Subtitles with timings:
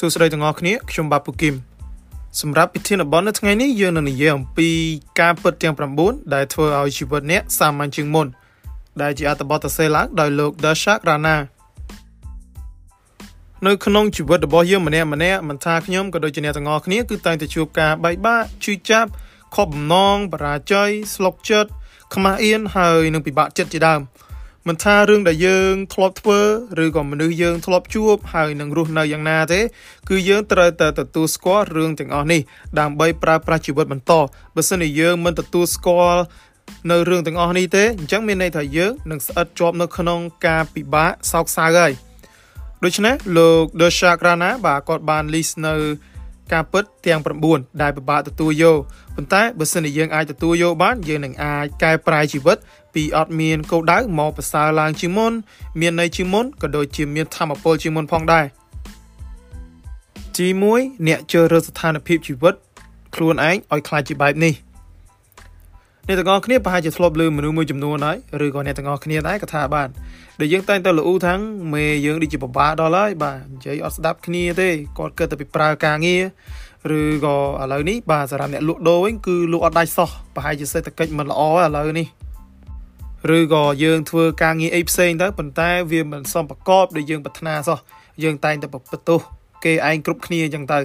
[0.00, 1.54] សួស្តីទាំងអស់គ្នាខ្ញុំបាទពូគឹម
[2.40, 4.68] សម្រាប់ពិធីនបននៅថ្ងៃនេះយើងនឹងនិយាយអំពី
[5.20, 5.74] ការពិតទាំង
[6.04, 8.26] 9ដែលធ្វើឲ្យជីវិតអ្នកសាមញ្ញជាងមុន
[9.02, 11.36] ដែលជាអត្ថបទសរសេរឡើងដោយលោក Darshak Rana
[13.66, 19.10] នៅក្នុងជីវិតរបស់យើងម្នាក់ម្នាក់មិនថាខ្ញុំក៏ដូចជាអ្នកទាំងអស់គ្នាគឺតែងតែជួបការបែកបាក់ឈឺចាប់
[19.56, 21.70] ខកបំណងបរាជ័យស្លុកចិត្ត
[22.14, 24.00] ខ្មាស់អៀនហើយនឹងពិបាកចិត្តជាដើម
[24.66, 26.40] មិនថារឿងដែលយើងធ្លាប់ធ្វើ
[26.84, 29.60] ឬក៏មនុស្សយើងធ្លាប់ជួបហើយនឹងរស់នៅយ៉ាងណាទេ
[30.08, 32.40] គឺយើងត្រូវតែទទួលស្គាល់រឿងទាំងអស់នេះ
[32.80, 34.12] ដើម្បីប្រើប្រាស់ជីវិតបន្ត
[34.56, 36.22] បើសិនជាយើងមិនទទួលស្គាល់
[36.90, 41.92] នៅរឿងទាំងអស់នេះទេអញ្ចឹងមានន័យថាយើងនឹងស្អិតជាប់នៅក្នុងការពិបាកសោកសៅហើយ
[42.84, 45.74] ដូច្នេះលោក The Shakrana បាទគាត់បាន list នៅ
[46.52, 48.78] ការពិតទាំង9ដែលពិបាកទទួលយក
[49.16, 52.58] ប៉ុន្តែបើសិនជាយើងអាចទទួលយកបានយើងនឹងអាចកែប្រែជីវិត
[52.94, 55.32] ពីអត់មានគោលដៅមកប្រសើរឡើងជាងមុន
[55.80, 58.44] មានន័យជាងមុនក៏ដូចជាមានធម៌ពលជាងមុនផងដែរ
[60.36, 62.54] ទី1អ្នកជ្រើសរើសស្ថានភាពជីវិត
[63.14, 64.54] ខ្លួនឯងឲ្យខ្លាចជាបែបនេះ
[66.06, 69.88] អ្នកទាំងអស់គ្នាប្រហែលជាធ្លាប់លើមនុស្សមួយចំនួនហើយឬក៏អ្នកទាំងអស់គ្នាដែរក៏ថាបាន
[70.40, 71.40] ដែលយើងតែងតែលូថាំង
[71.74, 76.22] មេយើងដូចជាពិបាកដល់ហើយបាទនិយាយអត់ស្ដាប់គ្នាទេគាត់គិតតែពីប្រើការងារ
[76.98, 82.06] ឬក៏ឥឡូវនេះបាទសម្រាប់អ្នកលក់ដូរវិញគឺលក់អត់ដាច់សោះប្រហែលជាសេដ្ឋកិច្ចមិនល្អឥឡូវនេះ
[83.36, 87.78] ឬក៏យើងធ្វើការងារអីផ្សេងទៅប៉ុន្តែវាមិនសមប្រកបដូចយើងប្រាថ្នាសោះ
[88.22, 89.20] យើងតែងតែបន្ទោស
[89.64, 90.80] គេឯងគ្រប់គ្នាអញ្ចឹងទៅ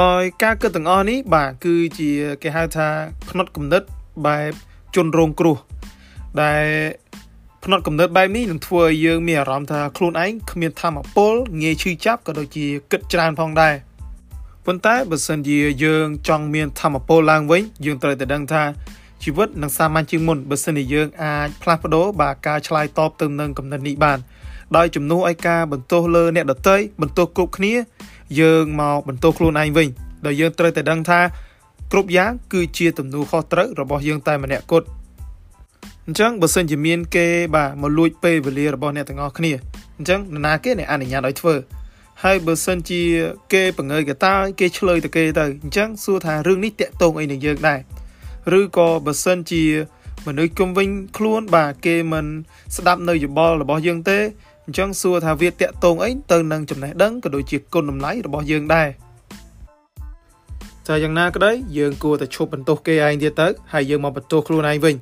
[0.00, 2.10] ដោយការគិតទាំងអស់នេះបាទគឺជា
[2.42, 2.88] គេហៅថា
[3.30, 3.82] ផ្នត់គំនិត
[4.26, 4.52] បែប
[4.94, 5.56] ជនរងគ្រោះ
[6.42, 6.64] ដែល
[7.64, 13.74] ផ្នត់គំនិតបែបនេះនឹងធ្វើឲ្យយើងមានអារម្មណ៍ថាខ្លួនឯងគ្មានធម៌ពលងាយឈឺចាប់ក៏ដូចជាគិតច្រើនផងដែរ
[14.66, 18.62] ប៉ុន្តែបើសិនជាយើងចង់មានធម៌ពលឡើងវិញយើងត្រូវតែដឹងថា
[19.22, 24.18] ជីវិតនឹងសាមញ្ញជាងមុនបើសិនជាយើងអាចផ្លាស់ប្ដូរបាទការឆ្លើយតបទៅនឹងកំណត់នេះបាន
[24.76, 27.72] ដោយជំនួសឲ្យការបន្ទោសលើអ្នកដទៃបន្ទោសគ្រប់គ្នា
[28.40, 29.88] យើងមកបន្ទោសខ្លួនឯងវិញ
[30.26, 31.20] ដោយយើងត្រូវតែដឹងថា
[31.92, 34.86] គ្រប់យ៉ាងគឺជាទំនួលខុសត្រូវរបស់យើងតែម្នាក់គត់
[36.06, 39.52] អញ្ចឹងបើសិនជាមានគេបាទមកលួចពេលវេលារបស់អ្នកទាំងអស់គ្នា
[39.96, 41.54] អញ្ចឹងនរណាគេអ្នកអនុញ្ញាតឲ្យធ្វើ
[42.22, 43.02] ហើយបើសិនជា
[43.52, 47.80] គេបង្ងើយកតាគេឆ្លើយទៅគេទៅអញ្ចឹងសួរថារឿងនេះតាក់ទងអីនឹងយើងដែរ
[48.58, 49.64] ឬក៏បើសិនជា
[50.26, 52.26] មនុស្សគុំវិញខ្លួនបាទគេមិន
[52.76, 54.18] ស្ដាប់នៅយោបល់របស់យើងទេ
[54.66, 58.88] អញ្ចឹងសួរថាវាតាក់ទងអីទៅនឹងចំណេះដឹងក៏ដូចជាគុណតម្លៃរបស់យើងដែរ
[60.86, 64.94] តែយ៉ាងណាក្តីយើងគួរតែឈប់បន្ទោសគេឯងទៀតទៅហើយយើងមកបន្ទោសខ្លួនឯងវិញ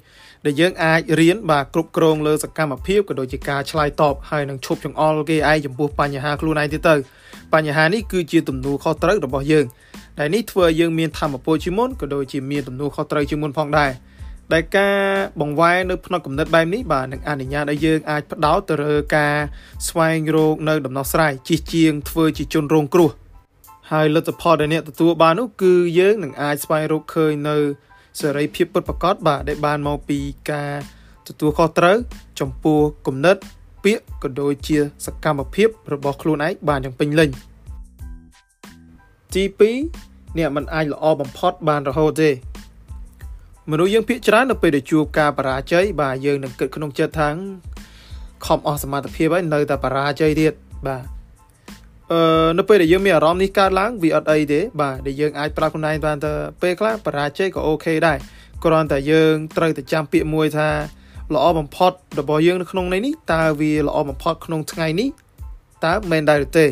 [0.44, 6.94] ដែលយើងអាចរៀនបាទគ្រប់គ្រងលើសកម្មភាពក៏ដូចជាការឆ្លើយតបហើយនឹងឈប់ចង្អល់គេឯងចំពោះបញ្ហាខ្លួនឯងទៀតទៅ
[7.54, 9.64] បញ្ហានេះគឺជាទំនួលខុសត្រូវរបស់យើង
[10.18, 13.90] ដែលនេះធ្វើឲ្យយើងមានធម៌ពលជាមុនក៏ដូចជាមានទំនួលខុសត្រូវជាមុនផងដែរ
[14.52, 14.98] ដែលការ
[15.40, 19.34] បង្វែរនៅផ្នែកកំណត់បែបនេះបាទនឹងអនុញ្ញាតឲ្យយើងអាចផ្ដោតទៅលើការ
[19.88, 23.10] ស្វែងរកនៅដំណោះស្រាយជិះជាងធ្វើជាជនរងគ្រោះ
[23.92, 27.56] ហើយលទ្ធផលដែលអ្នកទទួលបាននោះគឺយើងនឹងអាចស្វែងរកឃើញនៅ
[28.20, 30.18] សេរីភាពពិតប្រាកដបាទដែលបានមកពី
[30.50, 30.72] ការ
[31.28, 31.96] ទទួលខុសត្រូវ
[32.40, 33.36] ចំពោះគំនិត
[33.84, 37.30] ពាក្យក៏ដូចជាសកម្មភាពរបស់ខ្លួនឯងបានយ៉ាងពេញលេញ
[39.34, 39.44] ទី
[39.90, 42.30] 2អ្នកមិនអាចល្អបំផុតបានរហូតទេ
[43.70, 47.30] មនុស្សយើងភាកច្រើននៅពេលដែលជួបការបរាជ័យបាទយើងនឹងគិតក្នុងចិត្តថា
[48.46, 50.52] ខំអស់សមត្ថភាពហើយនៅតែបរាជ័យទៀត
[50.86, 51.04] បាទ
[52.12, 58.18] អឺនៅពេលដែលយើងមានអារម្មណ៍នេះកើតឡើងវាអត់អីទេបាទដែលយើងអាចប្រាប់ខ្លួនឯងបានទៅពេលខ្លះបរាជ័យក៏អូខេដែរ
[58.64, 60.68] គ្រាន់តែយើងត្រូវតែចាំពាក្យមួយថា
[61.34, 65.08] ល្អបំផុតរបស់យើងនៅក្នុងនេះតើវាល្អបំផុតក្នុងថ្ងៃនេះ
[65.84, 66.66] តើមែនដែរឬទេ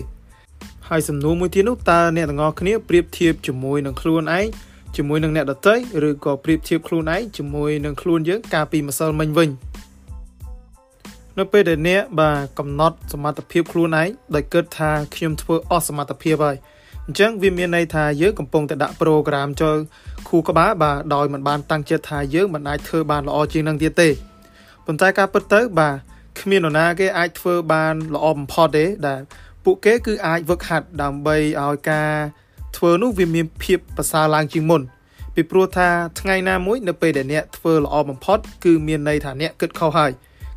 [0.92, 4.46] ហើយសំណួរមួយទៀតនោះតើអ្នកទាំងអស់គ្នាប្រៀបធៀបជាមួយនឹងខ្លួនឯង
[4.96, 5.74] ជាមួយនឹងអ្នកដទៃ
[6.08, 9.50] ឬក៏ប្រៀបធៀបខ្លួនឯងជាមួយនឹងខ្លួនយើងកាលពីម្សិលមិញវិញ
[11.38, 16.56] នៅពេលដែលអ្នកបាទកំណត់សមត្ថភាពខ្លួនឯងដោយគិតថាខ្ញុំធ្វើអស់សមត្ថភាពហើយ
[17.06, 19.76] អញ្ចឹងវាមានន័យថាយើងកំពុងតែដាក់ប្រូក្រាមចូល
[20.28, 24.08] ខួរក្បាលបាទដោយមិនបានតាំងចិត្តថាយើងមិនអាចធ្វើបានល្អជាងនឹងទៀតទេ
[24.86, 25.96] ប៉ុន្តែការពិតទៅបាទ
[26.40, 29.20] គ្មាននរណាគេអាចធ្វើបានល្អបំផុតទេដែល
[29.64, 32.10] ពួកគេគឺអាចវឹកហាត់ដើម្បីឲ្យការ
[32.76, 34.82] ធ្វើនោះវាមានភាពប្រសើរឡើងជាងមុន
[35.34, 35.88] ពីព្រោះថា
[36.20, 40.10] ថ្ងៃណាមួយនៅពេលដែលអ្នកធ្វើល្អបំផុត គឺមានន័យថាអ្នកគិតខុសហើយ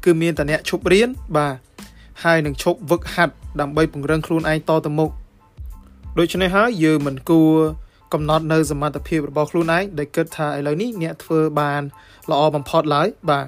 [0.05, 1.55] គឺមានតែអ្នកឈប់រៀនបាទ
[2.23, 5.09] ហើយនឹងឈប់វឹកហាត់ដើម្បីពង្រឹងខ្លួនឯងតទៅមុខ
[6.19, 7.53] ដូច្នេះហើយយើងមិនគួរ
[8.13, 11.81] កំណត់នៅសមត្ថភាពរបស់ខ្លួនឯងដែលគិតថាឥឡូវនេះអ្នកធ្វើបាន
[12.31, 13.47] ល្អបំផុតឡើយបាទ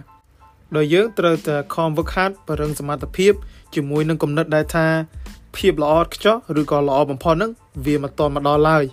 [0.75, 3.33] ដោយយើងត្រូវតែខំវឹកហាត់បរិងសមត្ថភាព
[3.75, 4.87] ជាមួយនឹងគំនិតដែលថា
[5.57, 7.51] ភាពល្អឥតខ្ចោះឬក៏ល្អបំផុតហ្នឹង
[7.85, 8.83] វាមិនតន់មកដល់ឡើយ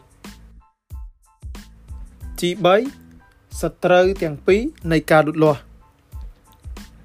[2.41, 2.51] ទី
[3.05, 4.61] 3សត្រូវទាំងពីរ
[4.93, 5.61] នៃការលូតលាស់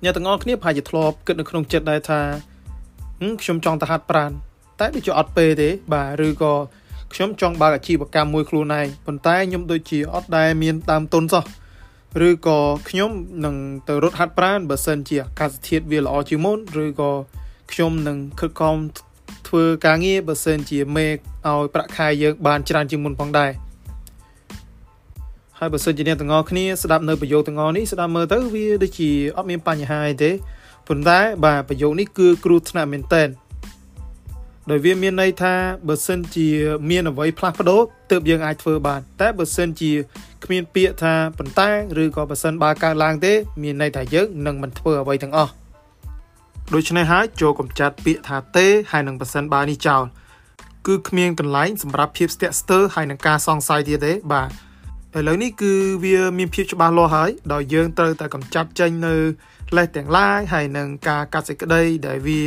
[0.04, 2.22] អ្នកទាំងអស់គ្នាប្រហែលជាធ្លាប់គិតនៅក្នុងចិត្តដែរថា
[3.42, 4.31] ខ្ញុំចង់ទៅហាត់ប្រាណ
[4.80, 6.54] តែដូចជាអត់ពេលទេ បាទឬក៏
[7.13, 11.44] ខ្ញុំចង់បើកអាជីវកម្មមួយខ្លួនឯងប៉ុន្តែខ្ញុំដូចជាអត់ដែលមានដើមទុនសោះ
[12.28, 12.60] ឬក៏
[12.90, 13.12] ខ្ញុំ
[13.46, 13.56] នឹង
[13.88, 17.12] ទៅរត់ហាត់ប្រាណបើសិនជាអាកាសធាតុវាល្អជាងមុនឬក៏
[17.72, 18.75] ខ្ញុំនឹងខិតខំ
[19.47, 23.51] ធ្វើការងារបើសិនជាមេឲ្យប្រាក់ខែយើងបានច្រើនជាងមុនផងដែរ
[25.59, 30.31] ហើយបើសិនជាអ្នកទាំងអស់គ្នាស្ដាប់នៅប្រយោគទាំងអស់នេះស្ដាប់មើលទៅវាដូចជាអត់មានបញ្ហាអីទេ
[30.88, 33.24] ប៉ុន្តែបាទប្រយោគនេះគឺគ្រោះថ្នាក់មែនតើ
[34.71, 35.53] ដោយវាមានន័យថា
[35.88, 36.47] បើសិនជា
[36.89, 37.81] មានអ្វីផ្លាស់ប្ដូរ
[38.12, 39.92] ទើបយើងអាចធ្វើបាន តែបើសិនជា
[40.44, 41.69] គ្មានពាក្យថាប៉ុន្តែ
[42.01, 43.33] ឬក៏បើសិនបើកើតឡើងទេ
[43.63, 45.51] មានន័យថាយើងនឹងមិនធ្វើអ្វីទាំងអស់
[46.74, 50.04] ដូច្នេះហើយចូលកំចាត់ពាក្យថាទេហើយនឹងបើសិនបើនេះចោល
[50.88, 54.50] គឺគ្មានកន្លែងសម្រាប់ភាពស្ទាក់ស្ទើរហើយនឹងការសង្ស័យទៀតទេបាទ
[55.18, 55.74] ឥឡូវនេះគឺ
[56.04, 59.16] វាមានភាពច្បាស់លាស់ហើយដោយយើងត្រូវតែកំចាត់ចេញនៅ
[59.78, 62.42] លេសទាំងឡាយហើយនឹងការកាត់សេចក្តីដែលវា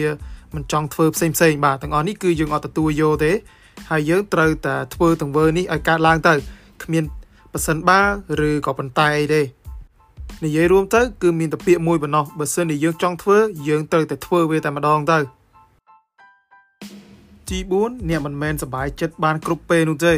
[0.54, 3.32] មិនចង់ធ្វើផ្សេងផ្សេងបាទទាំងអស់នេះគឺយើងអត់ទទួលយកទេ
[3.90, 6.34] ហើយយើងត្រូវតែធ្វើទង្វើនេះឲ្យកើតឡើងទៅ
[6.82, 7.04] គ្មាន
[7.52, 8.00] ប៉ះសិនបា
[8.48, 9.42] ឬក៏ប៉ុន្តែអីទេ
[10.44, 13.38] និយាយរួមទៅគឺមានតែពាក្យមួយប៉ុណ្ណោះបើសិនជាយើងចង់ធ្វើ
[13.68, 15.18] យើងត្រូវតែធ្វើវាតែម្ដងទៅ
[17.48, 20.14] ទី4អ្នកមិនមែនសប្បាយចិត្តបានគ្រប់ពេលនោះទេ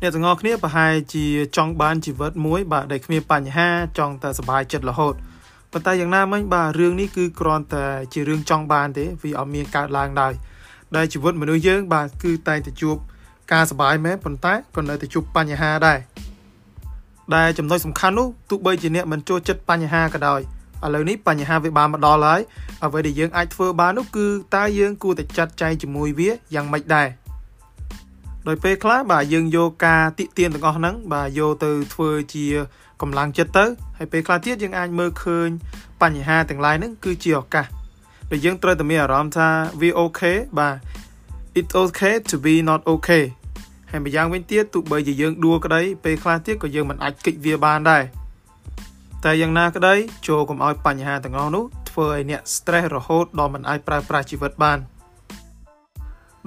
[0.00, 1.24] អ្នកទាំងអស់គ្នាប្រហែលជា
[1.56, 3.68] ចង់បានជីវិតមួយ បាទដែលគ្មានបញ្ហា
[3.98, 5.14] ចង់តែសប្បាយចិត្តរហូត
[5.72, 10.32] ប៉ុន្តែយ៉ាងណាមិញបាទរឿងនេះគឺគ្រាន់តែជារឿងចង់បានទេវាអត់មានកើតឡើងឡើយ
[10.96, 12.96] ដែលជីវិតមនុស្សយើង បាទគឺតែងតែជួប
[13.52, 15.98] ការសប្បាយមែនប៉ុន្តែក៏នៅតែជួបបញ្ហាដែរ
[17.34, 20.40] ដែលចំណុចសំខាន់នោះទោះបីជាអ្នកមិនចូលចិត្តបញ្ហាក៏ដោយ
[20.84, 22.40] ឥឡូវនេះបញ្ហាវាបានមកដល់ហើយ
[22.84, 24.26] អ្វីដែលយើងអាចធ្វើបាននោះគឺ
[24.56, 27.08] តើយើងគួរតែចាត់ចែងជាមួយវាយ៉ាងម៉េចដែរ
[28.46, 32.46] ដោយពេលខ្លះបាទយើងយកការតិទៀនទាំងអស់ហ្នឹងបាទយកទៅធ្វើជា
[33.02, 33.64] កម្លាំងចិត្តទៅ
[33.98, 35.48] ហើយពេលខ្លះទៀតយើងអាចមើលឃើញ
[36.02, 37.66] បញ្ហាទាំងឡាយហ្នឹងគឺជាឱកាស
[38.30, 39.48] ដែលយើងត្រូវតែមានអារម្មណ៍ថា
[39.80, 40.74] វាអូខេបាទ
[41.58, 43.24] it's okay to be not okay
[43.90, 48.02] ហើយម្យ៉ាងវិញទៀតទោះបីជាយើងដួលក្តីពេលខ្លះទៀតក៏យើងមិនអាចគិតវាបានដែរ
[49.24, 49.94] តែយ៉ាងណាក្តី
[50.26, 54.78] ចូលកុំឲ្យបញ្ហាទាំងអស់នោះធ្វើឲ្យអ្នក stress រហូតដល់មិនអាចប្រើប្រាស់ជីវិតបាន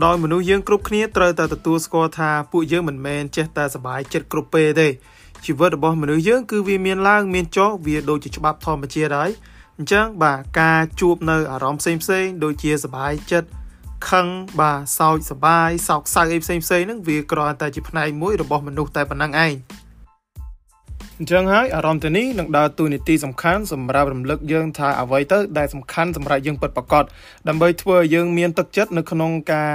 [0.03, 4.88] ដោយមនុស្សយើងគ្រប់គ្នាត្រូវតែទទួលស្គាល់ថាពួកយើងមិនមែនចេះតែសប្បាយចិត្តគ្រប់ពេលទេ
[5.45, 9.31] ជីវិតរបស់មនុស្សយើងគឺវាមានឡើងមានចុះវាដូចជាច្បាប់ធម្មជាតិហើយ
[9.77, 13.50] អញ្ចឹងបាទការជួបនៅអារម្មណ៍ផ្សេងផ្សេងដូចជាសប្បាយចិត្ត
[14.07, 14.27] ខឹង
[14.59, 19.53] បាទសោកសប្បាយសោកសៅអីផ្សេងផ្សេងហ្នឹងវាគ្រាន់តែជាផ្នែកមួយរបស់មនុស្សតែប៉ុណ្ណឹងឯង
[21.17, 27.03] អញ្ចឹងហើយអារម្មណ៍ទៅនេះនឹងដើរតួនាទីសំខាន់សម្រាប់រំលឹកយើងថាអ្វីទៅដែលសំខាន់សម្រាប់យើងពិតប្រាកដ
[27.47, 29.73] ដើម្បីធ្វើឲ្យយើងមានទឹកចិត្តនៅក្នុងការ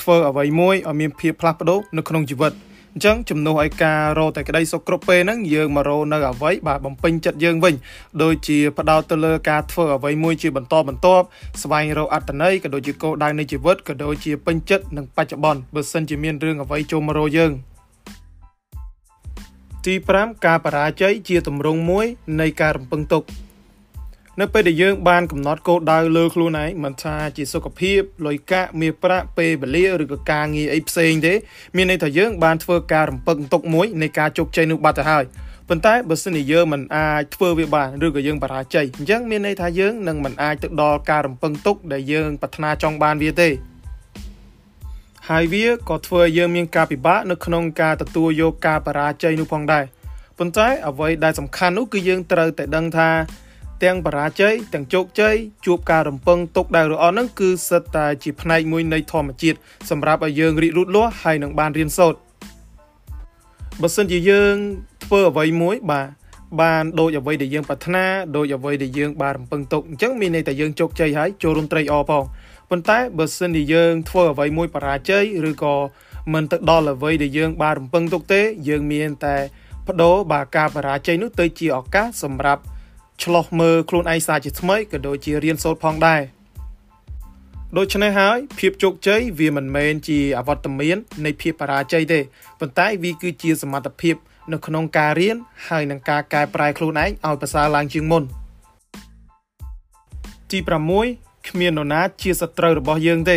[0.00, 2.52] ធ្វើអ្វីមួយឲ្យមានភាពផ្លាស់ប្ដូរនៅក្នុងជីវិត
[2.96, 7.74] អញ្ចឹងជំនួសឲ្យការរកតែក្តីសុខគ្រប់ពេលហ្នឹងយើងមករកនៅអ្វីបាទបំពេញចិត្តយើងវិញ
[8.22, 11.26] ដូចជាផ្ដោតទៅលើការធ្វើអ្វីមួយជាបន្តបន្ទាប់
[11.62, 17.52] ស្វែងរកអត្តន័យក៏ដូចជាគោលដៅនៃជីវិតក៏ដូចជាពេញចិត្តនឹងបច្ចុប្បន្នបើសិនជាមានរឿងអ្វីចូលមករកយើង
[19.86, 22.06] ទី5ការបរាជ័យជាទម្រង់មួយ
[22.40, 23.22] នៃការរំពឹងទុក
[24.40, 31.34] នៅពេលដែលយើងបានកំណត់គោលដៅលើខ្លួនឯងមិនថាជាសុខភាពលុយកាក់មាសប្រាក់ពេលវេលាឬក៏ការងារអីផ្សេងទេ
[31.76, 35.24] មានន័យថាយើងបានធ្វើការរំពឹងទុកមួយនៃការជោគជ័យនោះបាត់ទៅហើយ
[35.68, 43.48] ប៉ុន្តែបើសិនជាយើងមិនអាចធ្វើវាបានឬក៏យើងបរាជ័យអញ្ចឹងមានន័យថាយើងនឹងមិនអាចទៅដល់ការរំពឹងទុកដែលយើងប្រាថ្នាចង់បានវាទេ
[45.28, 49.84] ហើយវាក៏ធ្វើឲ្យយើងមានការពិបាកនៅក្នុងការទទួលយកការបរាជ័យនោះផងដែរ
[50.38, 53.10] ប៉ុន្តែអ្វីដែលសំខាន់នោះគឺយើងត្រូវតែដឹងថា
[53.84, 55.34] ទាំងបរាជ័យទាំងជោគជ័យ
[55.66, 59.58] ជួបការរំពឹងទុកដែលល្អហ្នឹងគឺសិតតែជាផ្នែកមួយនៃធម្មជាតិ
[59.90, 62.18] សម្រាប់ឲ្យយើងរីករូតលាស់ហើយនឹងបានរៀនសូត្រ
[63.82, 64.54] បើសិនជាយើង
[65.04, 66.08] ធ្វើអ្វីមួយបាទ
[66.60, 68.04] បានដូចអ្វីដែលយើងប្រាថ្នា
[68.36, 72.24] ដូចអ្វីដែលយើងបានរំពឹងទុកអញ្ចឹងមានន័យថាយើងជោគជ័យហើយចូលរួមត្រេកអរផង
[72.70, 75.74] ប៉ុន្តែបើសិនជាយើងធ្វើអ្វីមួយបរាជ័យឬក៏
[76.32, 79.36] មិនទៅដល់អ្វីដែលយើងបានរំពឹងទុកទេ យើងមានតែ
[79.86, 82.62] បដូរបាទការបរាជ័យនោះទៅជាឱកាសសម្រាប់
[83.22, 86.22] ឆ្លោះមើលខ្លួនឯងសាជាថ្មីក៏ដូចជារៀនសូត្រផងដែរ
[87.76, 92.20] ដូច្នេះហើយភាពជោគជ័យវាមិនមែនជាអវត្តមាននៃភាពបរាជ័យទេ
[92.60, 94.16] ប៉ុន្តែវាគឺជាសមត្ថភាព
[94.52, 95.36] នៅក្នុងការរៀន
[95.68, 98.22] ហើយនឹងការកែប្រែខ្លួនឯងឲ្យប្រសើរឡើងជាងមុន
[100.50, 100.58] ទី
[101.04, 103.32] 6គ្មាននរណាជាសត្រូវរបស់យើងទ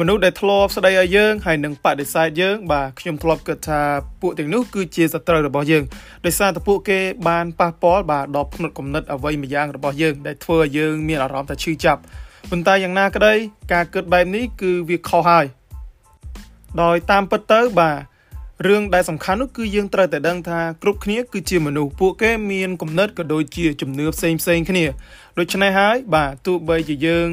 [0.00, 3.80] មនុស្សដែលធ្លាប់ស្ដីឲ្យយើងហើយនឹងបដិសេធយើងបាទខ្ញុំធ្លាប់គិតថា
[4.20, 5.82] ពួកទាំងនោះគឺជាសត្រូវរបស់យើង
[6.24, 12.00] ដោយសារតែពួកគេបានប៉ះពាល់បាទដល់ផ្នត់គំនិតអ្វីមួយយ៉ាងរបស់យើងដែលធ្វើឲ្យយើងមានអារម្មណ៍ថាឈឺចាប់
[12.50, 13.34] ប៉ុន្តែយ៉ាងណាក្តី
[13.72, 15.46] ការគិតបែបនេះគឺវាខុសហើយ
[16.82, 17.96] ដោយតាមពិតទៅបាទ
[18.68, 24.84] រឿងដែលសំខាន់នោះគឺយើងត្រូវតែដឹងថាគ្រប់គ្នាគឺជាមនុស្សពួកគេមានគំនិតក៏ដូចជាជំនឿផ្សេងផ្សេងគ្នា
[25.38, 27.28] ដូច្នេះហើយបាទទោះបីជាយើង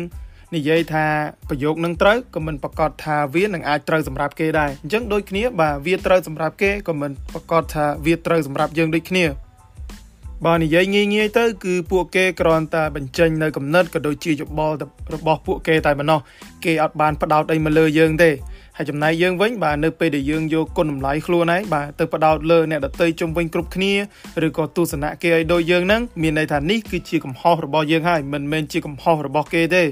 [0.55, 1.05] និយាយថា
[1.49, 9.25] ប្រយោគនឹងត្រូវក៏មិនប្រកាសថាវានឹងអាចត្រូវសម្រាប់គេដែរអញ្ចឹងដូចគ្នាបាទវាត្រូវសម្រាប់គេក៏មិនប្រកាសថាវាត្រូវសម្រាប់យើងដូចគ្នា
[10.45, 14.75] បើនិយាយងាយងាយទៅគឺពួកគេគ្រាន់តែបញ្ចេញនៅកំណត់ក៏ដូចជាយោបល់
[15.13, 16.19] របស់ពួកគេតែប៉ុណ្ណោះ
[16.65, 18.29] គេអត់បានផ្ដោតអីមកលើយើងទេ
[18.77, 23.93] ហើយចំណែកយើងវិញបាទនៅពេលដែលយើងយកគុណតម្លៃខ្លួនឯងបាទទៅផ្ដោតលើអ្នកដទៃជុំវិញគ្រប់គ្នា
[24.45, 29.83] ឬក៏ទស្សនៈគេឲ្យដូចយើងហ្នឹងមានន័យថានេះគឺជាកំហុសរបស់យើងហើយមិនមែនជាកំហុសរបស់គេទេ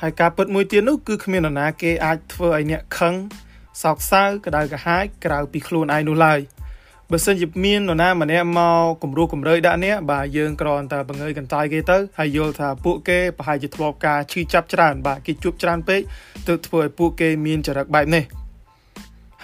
[0.00, 3.14] ហើយការពិតមួយទៀតនោះគឺគ្មាននរណាគេអាចធ្វើឲ្យអ្នកខឹង
[3.82, 6.40] សោកសៅក្តៅក្រហាយក្រៅពីខ្លួនឯងនោះឡើយ
[7.10, 16.00] បើសិនជាមាននរណាម្នាក់មកគំរោះគំរើយដាក់អ្នកបាទយើងគ្រាន់តែបង្ើយកន្តើយគេទៅហើយយល់ថាពួកគេប្រហែលជាធ្លាប់ការឈឺចាប់ច្រើនបាទគេជួបច្រើនពេក
[16.48, 18.24] ទើបធ្វើឲ្យពួកគេមានចរិតបែបនេះ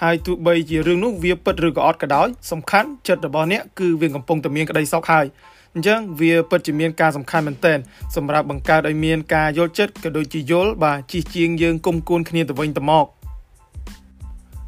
[0.03, 5.27] ហើយទោះបីជារឿងនោះវាពិតឬក៏អត់ក៏ដោយសំខាន់ចិត្តរបស់អ្នកគឺវាកំពុងតែមានក្តីសុខហើយ
[5.77, 7.79] អញ្ចឹងវាពិតជាមានការសំខាន់មែនទែន
[8.17, 13.07] សម្រាប់បង្កើតឲ្យមានការយល់ចិត្តក៏ដូចជាយល់បាទជិះជាងយើងគុំគួនគ្នាទៅវិញទៅមក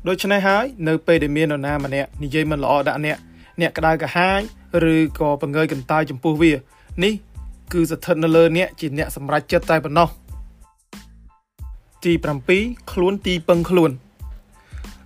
[0.08, 3.16] ដូច្នេះហើយនៅពេលដែលមាននរណាម្នាក់និយាយមិនល្អដាក់អ្នក
[3.60, 4.40] អ្នកក្តៅកាហាយ
[4.92, 6.52] ឬក៏បង្ងើយកន្តើយចំពោះវា
[7.04, 7.12] នេះ
[7.72, 10.08] គឺស្ថិតនៅលើអ្នកជាអ្នកសម្រេចចិត្តតែប៉ុណ្ណោះ
[12.04, 12.12] ទី
[12.52, 13.90] 7ខ្លួនទីពឹងខ្លួន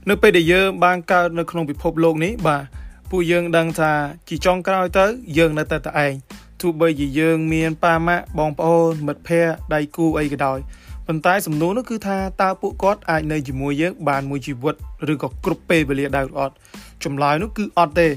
[0.08, 2.81] នៅពេលដែលយើងបានកើតនៅក្នុងពិភពលោកនេះបាទ
[3.12, 3.92] ពួកយើងដឹងថា
[4.28, 5.06] ជាចុងក្រោយទៅ
[5.38, 6.12] យើងនៅតែតែឯង
[6.60, 10.58] ទោះបីជាយើងមានប៉ាម៉ាក់បងប្អូនមិត្តភ័ក្តិដៃគូអីក៏ដោយ
[11.06, 14.74] ប៉ុន្តែសំណួរនោះគឺថាតើពួកគាត់អាចនៅជាមួយយើងបានមួយជីវិត
[15.12, 16.54] ឬក៏គ្រប់ពេលវេលាដែរឬអត់
[17.04, 18.08] ចម្លើយនោះគឺអត់ទេ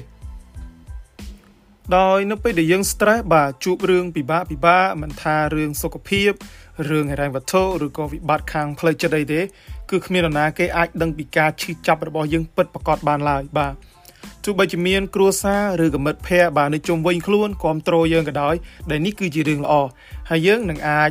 [1.96, 6.30] ដោយនៅពេលដែលយើង stress បាទជួបរឿងពិបាកពិបាកមិនថារឿងសុខភាព
[6.88, 9.40] រឿងហិរញ្ញវត្ថុឬក៏វិបត្តិខាងផ្លូវចិត្តអីទេ
[9.90, 13.74] គឺគ្មាននរណាគេអាចដឹងពីការឈឺចាប់របស់យើងពិតប្រាកដបានឡើយបាទ
[14.46, 18.54] ទោះបីជាមានគ្រួសារឬកមិត្តភ័ក្តិបាទនៅជុំវិញខ្លួនគ្រប់គ្រងយើងក៏ដោយ
[18.90, 19.74] ដែលនេះគឺជារឿងល្អ
[20.30, 21.10] ហើយយើងនឹងអាច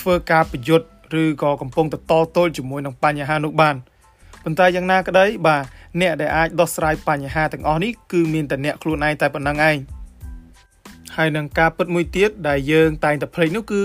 [0.00, 0.86] ធ្វើការប្រយុទ្ធ
[1.22, 3.76] ឬក៏កំពុងតតទល់ជាមួយនឹងបញ្ហានោះបាន
[4.44, 5.64] ប៉ុន្តែយ៉ាងណាក្តីបាទ
[6.00, 9.76] អ្នកដែលអាចដោះស្រាយបញ្ហាទាំងអស់នេះគឺមានតែអ្នកខ្លួនឯងតែប៉ុណ្្នឹងឯង
[11.16, 13.82] ហើយនឹងការពិតមួយទៀតដែលយើងតែងតែភ្លេចនោះគឺ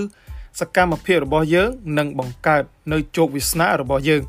[0.59, 4.21] សកម្មភាពរបស់យើងនឹងបង្កើតនៅជោគវាសនារបស់យើង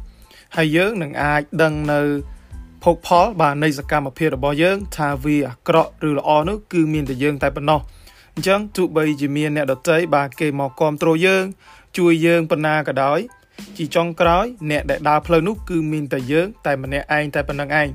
[0.56, 2.00] ហើយយើងនឹងអាចដឹងនៅ
[2.85, 7.80] ភោគផលបាទនៃសកម្មភាពរបស់យើង ថាវាអាក្រក់ឬល្អនោះគឺមានតែយើងតែប៉ុណ្ណោះ
[8.35, 11.44] អញ្ចឹងទោះបីជាមានអ្នកដតីបាទគេមកគ្រប់គ្រងយើង
[11.99, 13.18] ជួយយើងប៉ុណ្ណាក៏ដោយ
[13.76, 17.88] ជាចុងក្រោយ អ្នកដែលដើរផ្លូវនោះគឺមានតែយើង តែម្នាក់ឯងតែប៉ុណ្្នឹងឯង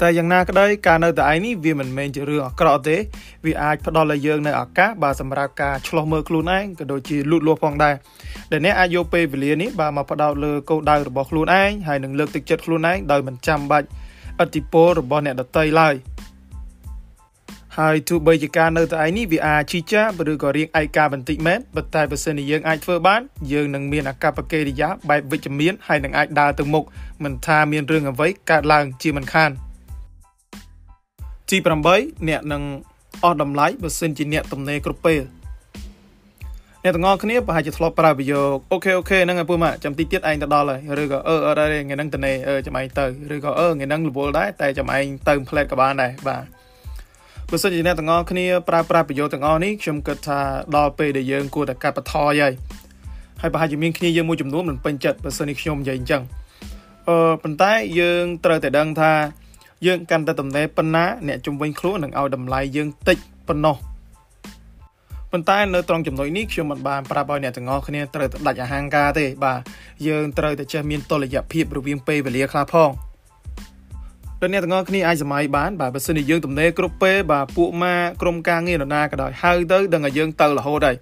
[0.00, 2.96] តែយ៉ាងណាក្តីការនៅតែឯងនេះវាមិនមែនជារឿងអាក្រក់ទេ
[3.44, 7.94] វាអាចផ្ដល់ឲ្យយើងនៅឱកាសបាទសម្រាប់ការឆ្លោះមើលខ្លួនឯងក៏ដូចជាលូតលាស់ផងដែរ
[8.52, 13.86] ដែលអ្នកអាចយកពេលវេលានេះបាទមកផ្ដោតលើគោលដៅរបស់ខ្លួនឯងហើយនឹងលើកទឹកចិត្តខ្លួនឯងដោយមិនចាំបាច់
[14.40, 15.94] អតិពលរបស់អ្នកដទៃឡើយ
[17.78, 23.20] ហើយទោះបីជាការនៅតែឯងនេះវាអាចជីចាឬក៏រៀងឯកាបន្តិចមែនប៉ុន្តែបើសិនជាយើងអាចធ្វើបាន
[23.52, 26.84] យើងនឹងមានអាកប្បកិរិយាបែបវិជ្ជមានហើយនឹងអាចដើរទៅមុខ
[27.24, 29.52] មិនថាមានរឿងអ្វីកើតឡើងជាមិនខាន
[31.50, 31.56] ទី
[31.92, 32.62] 8អ្នកនឹង
[33.24, 35.22] អស់តម្លៃបើសិនជាអ្នកទំនេរគ្រប់ពេល
[36.84, 43.04] អ្នកទាំងអស់គ្នាប្រហែលជាធ្លាប់ប្រើប្រយោគអូខេអូខេហ្នឹងហើយពូម៉ាក់ចាំតិចទៀតឯងទៅដល់ហើយឬក៏អឺអត់ទេថ្ងៃហ្នឹងតនេអឺចាំឯងទៅ
[43.34, 46.44] ឬក៏អឺថ្ងៃហ្នឹងរវល់ដែរតែចាំឯងទៅផ្លែតក៏បានដែរបាទ
[47.50, 50.40] បើសិនជាអ្នកទាំងអស់គ្នាប្រើប្រាស់ប្រយោគទាំងអស់នេះខ្ញុំគិតថា
[50.76, 52.52] ដល់ពេលដែលយើងគួរតែកាត់បន្ថយហើយ
[53.40, 56.22] ហើយប្រហែលជាមានគ្នាយើងមួយចំនួនមិនពេញចិត្តបើសិនជាខ្ញុំនិយាយអញ្ចឹង
[57.08, 59.12] អឺប៉ុន្តែយើងត្រូវតែដឹងថា
[59.86, 63.18] យើងកាន់តែតំណែប៉ុណ្ណាអ្នកជំនាញខ្លួននឹងឲ្យតម្លៃយើងតិច
[63.48, 63.76] ប៉ុណ្ណោះ
[65.32, 69.60] ប៉ុន្តែនៅត្រង់ចំណុចនេះខ្ញុំមិនបានប្រាប់ឲ្យអ្នកទាំងអស់គ្នាត្រូវតែដាច់អហង្ការទេបាទ
[70.06, 72.90] យើងត្រូវតែចេះមានតុល្យភាពរវាងពេលវេលាខ្លះផង
[74.40, 80.96] ដល់អ្នកទាំងអស់គ្នាអាចសម័យបានបាទបើសិនជាយើងទំនេរគ្រប់ពេលបាទពួកម៉ាក្រុមការងារនរណាក៏ដោយហៅទៅដឹងឲ្យយើងទៅរហូតហើយ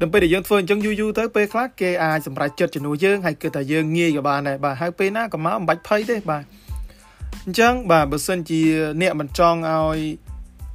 [0.00, 6.42] ដល់ពេលដែលយើងធ្វើអញ្ចឹងយូរយូរទៅពេលខ្លះគេអាចសម្រេចចិត្តជំនួសយើងហើយគិតថាយើងងាយក៏បានដែរបាទហៅពេលណាក៏មកមិនបាច់ភ័យទេបាទ
[7.46, 8.62] អញ្ចឹងបាទបើសិនជា
[9.00, 9.98] អ្នកមិនចង់ឲ្យ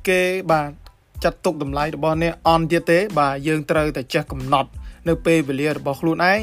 [0.08, 0.70] គេបាទ
[1.24, 4.70] ចាត់ទុកតម្លៃរបស់អ្នកអន់ទៀតទេ បាទយើងត្រូវតែចេះកំណត់
[5.08, 6.42] នៅពេលវេលារបស់ខ្លួនឯង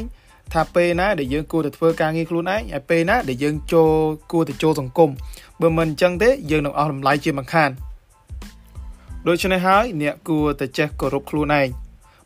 [0.53, 3.91] ថាពេលណាដែលយើងគួរតែធ្វើការងារខ្លួនឯងហើយពេលណាដែលយើងចូល
[4.31, 5.09] គួរតែចូលសង្គម
[5.61, 7.69] បើមិនអញ្ចឹងទេយើងនឹងអស់តម្លៃជាមិនខាន
[9.27, 11.67] ដូច្នេះហើយអ្នកគួរតែចេះគោរពខ្លួនឯង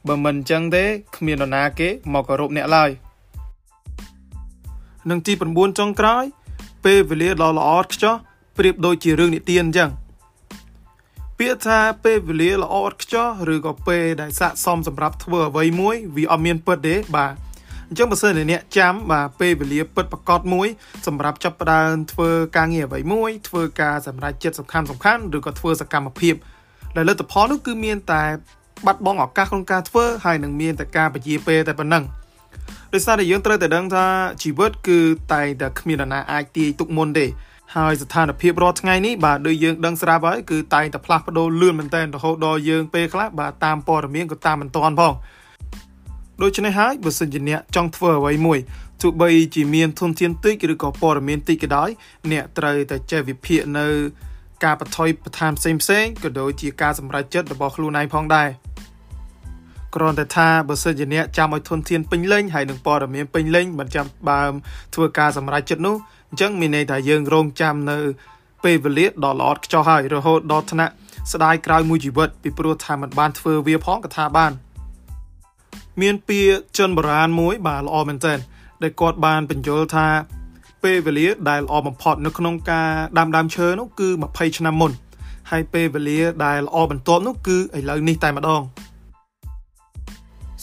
[0.07, 0.83] បើមិនអញ្ចឹងទេ
[1.15, 2.89] គ្មាននរណាគេមកគោរពអ្នកឡើយ
[5.09, 6.25] នឹងទី9ចុងក្រោយ
[6.87, 8.15] ពេលវេលាដ៏ល្អឥតខ្ចោះ
[8.57, 9.89] ប្រៀបដូចជារឿងនិទានអញ្ចឹង
[11.39, 17.33] ពាក្យថាពេលវេលាល្អឥតខ្ចោះឬក៏ពេលដែលស័កសមសម្រាប់ធ្វើអ្វីមួយវាអត់មានពិតទេបាទ
[17.89, 20.67] អញ្ចឹងបើសិនជាអ្នកចាំបាទពេលវេលាពិតប្រកបមួយ
[21.07, 26.35] សម្រាប់ចាប់ផ្ដើមធ្វើការងារអ្វីមួយធ្វើការសម្រេចចិត្តសំខាន់សំខាន់ឬក៏ធ្វើសកម្មភាព
[26.95, 28.23] ដែលលទ្ធផលនោះគឺមានតែ
[28.85, 32.03] បាត់បង់ឱកាសក្នុងការធ្វើហើយនឹងមានតែការពជាពេលតែប៉ុណ្ណឹង
[32.93, 34.05] ដោយសារតែយើងត្រូវតែដឹងថា
[34.43, 34.99] ជីវិតគឺ
[35.33, 37.25] តែងតែគ្មាននរណាអាចទាយទុកមុនទេ
[37.75, 45.13] ហើយស្ថានភាពរាល់ថ្ងៃនេះបាទដូចយើងដឹងស្រាប់ហើយគឺតែងតែផ្លាស់ប្ដូរលឿនមែនទែនរហូតដល់យើងពេលខ្លះបាទតាមព័ត៌មានក៏តាមមិនទាន់ផង
[46.41, 48.59] ដូច្នេះហើយបើសិនជាអ្នកចង់ធ្វើអ្វីមួយ
[49.01, 51.89] ទោះបីជាមានធនធានតិចឬក៏ព័ត៌មានតិចក៏ដោយ
[52.31, 53.87] អ្នកត្រូវតែចេះវិភាគនៅ
[54.63, 58.49] ការបថុយបន្ថែមផ្សេងផ្សេងក៏ដូចជាការសម្រេចចិត្តរបស់ខ្លួនឯងផងដែរ
[59.97, 64.51] គ្រាន់តែថាបើសិនជាអ្នកចាំឲ្យធនធានពេញលេញហើយនឹងព័ត៌មានពេញលេញមិនចាំបើម
[64.95, 65.95] ធ្វើការសម្រេចចិត្តនោះ
[66.29, 67.97] អញ្ចឹងមានន័យថាយើងរងចាំនៅ
[68.63, 70.93] ពេលវេលាដ៏ល្អខ្ចោះហើយរហូតដល់ថ្នាក់
[71.31, 74.51] ស្ដាយក្រោយមួយជីវិតពីព្រោះថាมันបានធ្វើវាផងក៏ថាបាន
[76.01, 78.37] មានពាក្យចិនបុរាណមួយបាទល្អមែនទែន
[78.83, 80.07] ដែលគាត់បានបញ្យល់ថា
[80.83, 84.91] ពេលវេលាដែលល្អបំផុតនៅក្នុងការដាំដើមឈើនោះគឺ20ឆ្នាំមុន
[85.51, 88.61] ហើយពេលវេលាដែលល្អបន្ទាប់នោះគឺឥឡូវនេះតែម្ដង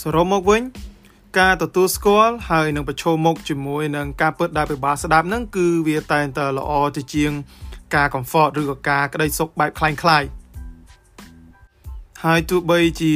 [0.01, 0.61] សរុបមកវិញ
[1.39, 7.31] ការទទួលស្គាល់ហើយនឹងប្រឈមមុខជាមួយនឹងការពិតដែលពិបាកស្ដាប់ហ្នឹងគឺវាតែងតែល្អទៅជាង
[7.95, 10.29] ការ comfort ឬក៏ការក្តីសុខបែបคล้ายៗ
[12.25, 13.13] ហើយទោះបីជា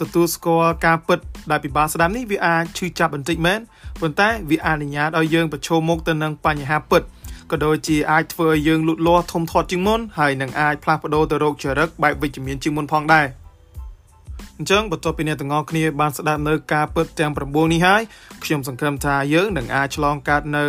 [0.00, 1.18] ទទួលស្គាល់ការពិត
[1.50, 3.60] ដែលពិបាកស្ដាប់នេះវាអាចឈឺចាប់បន្តិចមែន
[4.00, 7.02] ប៉ុន្តែវាអនុញ្ញាតឲ្យយើងប្រឈមមុខទៅនឹងបញ្ហាពិត
[7.50, 13.26] ក៏ដូចជាអាចធ្វើឲ្យយើងលូតលាស់ធំធាត់ជាងមុនហើយនឹងអាចផ្លាស់ប្ដូរទៅរកចរិតបែបវិជ្ជមានជាងមុនផងដែរ
[14.61, 18.01] អញ្ចឹងបន្ទាប់ពីអ្នកទាំងអស់គ្នាបានស្ដាប់នៅការពិតទាំង9នេះហើយ
[18.43, 20.65] ខ្ញុំសង្ឃឹមថាយើងនឹងអាចឆ្លងកាត់នៅ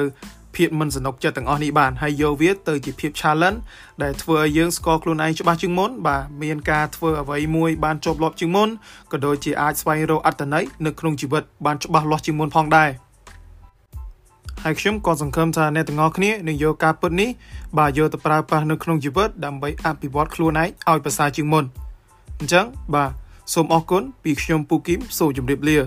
[0.56, 3.58] ភាពមិនសនុកចិត្តទាំងអស់នេះបានហើយយកវាទៅជាភាព challenge
[4.02, 8.68] ដែលធ្វើឲ្យយើងស្គាល់ខ្លួនឯងច្បាស់ជាងមុនបាទមានការធ្វើអ្វីមួយបានជាប់លាប់ជាងមុន
[9.12, 12.90] ក៏ដូចជាអាចស្វែងរកអត្ថន័យនៅក្នុងជីវិតបានច្បាស់លាស់ជាងមុនផងដែរ
[14.64, 17.30] ហើយខ្ញុំក៏សង្ឃឹមថាអ្នកទាំងអស់គ្នានឹងយកការពិតនេះ
[17.78, 21.64] បាទយកទៅប្រើប្រាស់នៅក្នុងជីវិតដើម្បីអភិវឌ្ឍខ្លួនឯងឲ្យប្រសើរជាងមុន
[22.40, 23.10] អញ្ចឹងបាទ
[23.52, 25.78] សូមអរគុណពីខ្ញុំពូគីមសូមជម្រាបលា